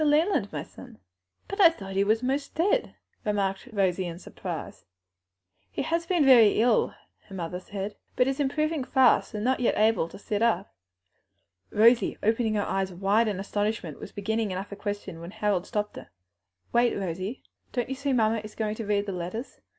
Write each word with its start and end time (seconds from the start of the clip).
Leland, 0.03 0.51
my 0.51 0.63
son." 0.63 0.97
"But 1.47 1.61
I 1.61 1.69
thought 1.69 1.93
he 1.95 2.03
was 2.03 2.23
most 2.23 2.55
dead," 2.55 2.95
remarked 3.23 3.69
Rosie 3.71 4.07
in 4.07 4.17
surprise. 4.17 4.85
"He 5.69 5.83
has 5.83 6.07
been 6.07 6.25
very 6.25 6.59
ill," 6.59 6.95
her 7.27 7.35
mother 7.35 7.59
said, 7.59 7.95
"but 8.15 8.25
is 8.25 8.39
improving 8.39 8.83
fast, 8.83 9.31
though 9.31 9.39
not 9.39 9.59
yet 9.59 9.77
able 9.77 10.07
to 10.07 10.17
sit 10.17 10.41
up." 10.41 10.73
Rosie, 11.69 12.17
opening 12.23 12.55
her 12.55 12.65
eyes 12.65 12.91
wide 12.91 13.27
in 13.27 13.39
astonishment, 13.39 13.99
was 13.99 14.11
beginning 14.11 14.51
another 14.51 14.75
question 14.75 15.19
when 15.21 15.29
Harold 15.29 15.67
stopped 15.67 15.95
her. 15.97 16.09
"Wait, 16.73 16.97
Rosie, 16.97 17.43
don't 17.71 17.87
you 17.87 17.93
see 17.93 18.11
mamma 18.11 18.41
is 18.43 18.55
going 18.55 18.73
to 18.73 18.87
read 18.87 19.05
the 19.05 19.11
letters? 19.11 19.61